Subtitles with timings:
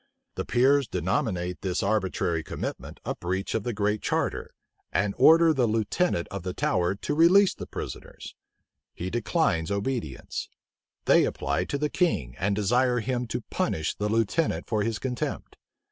[0.33, 4.49] The peers denominate this arbitrary commitment a breach of the Great Charter,
[4.91, 8.33] and order the lieutenant of the Tower to release the prisoners:
[8.95, 10.49] he declines obedience:
[11.05, 15.55] they apply to the king, and desire him to punish the lieutenant for his contempt.